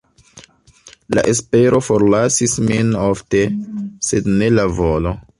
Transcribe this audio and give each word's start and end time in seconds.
La 1.17 1.23
espero 1.33 1.81
forlasis 1.87 2.55
min 2.69 2.89
ofte, 3.01 3.41
sed 4.09 4.31
ne 4.41 4.49
la 4.55 4.65
volo. 4.79 5.13